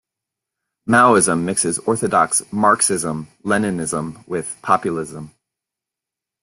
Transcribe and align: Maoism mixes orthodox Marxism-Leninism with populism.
Maoism 0.89 1.43
mixes 1.43 1.77
orthodox 1.77 2.41
Marxism-Leninism 2.51 4.27
with 4.27 4.57
populism. 4.63 5.31